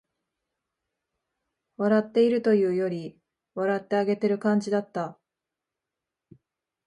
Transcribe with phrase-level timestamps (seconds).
[1.77, 3.19] 笑っているというより、
[3.53, 5.19] 笑ってあげてる感じだった